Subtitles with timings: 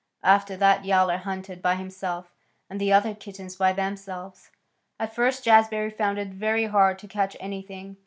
[0.23, 2.33] After that Yowler hunted by himself,
[2.71, 4.49] and the other kittens by themselves.
[4.99, 7.97] At first Jazbury found it very hard to catch anything.